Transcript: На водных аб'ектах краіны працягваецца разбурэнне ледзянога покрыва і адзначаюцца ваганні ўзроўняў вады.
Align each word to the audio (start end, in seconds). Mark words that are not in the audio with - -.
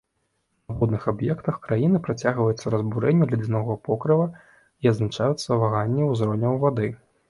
На 0.69 0.77
водных 0.79 1.03
аб'ектах 1.11 1.59
краіны 1.67 2.01
працягваецца 2.09 2.73
разбурэнне 2.77 3.29
ледзянога 3.35 3.79
покрыва 3.91 4.27
і 4.83 4.85
адзначаюцца 4.97 5.63
ваганні 5.65 6.13
ўзроўняў 6.15 6.63
вады. 6.67 6.95